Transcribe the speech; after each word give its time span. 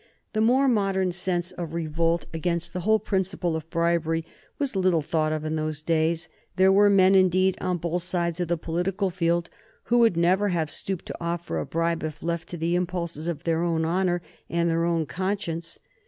The 0.33 0.41
more 0.41 0.67
modern 0.67 1.11
sense 1.11 1.51
of 1.51 1.75
revolt 1.75 2.25
against 2.33 2.73
the 2.73 2.79
whole 2.79 2.97
principle 2.97 3.55
of 3.55 3.69
bribery 3.69 4.25
was 4.57 4.75
little 4.75 5.03
thought 5.03 5.31
of 5.31 5.45
in 5.45 5.57
those 5.57 5.83
days. 5.83 6.27
There 6.55 6.71
were 6.71 6.89
men, 6.89 7.13
indeed, 7.13 7.55
on 7.61 7.77
both 7.77 8.01
sides 8.01 8.39
of 8.39 8.47
the 8.47 8.57
political 8.57 9.11
field 9.11 9.51
who 9.83 9.99
would 9.99 10.17
never 10.17 10.49
have 10.49 10.71
stooped 10.71 11.05
to 11.05 11.17
offer 11.21 11.59
a 11.59 11.67
bribe 11.67 12.01
if 12.03 12.23
left 12.23 12.47
to 12.49 12.57
the 12.57 12.73
impulses 12.73 13.27
of 13.27 13.43
their 13.43 13.61
own 13.61 13.85
honor 13.85 14.23
and 14.49 14.71
their 14.71 14.85
own 14.85 15.05
conscience. 15.05 15.77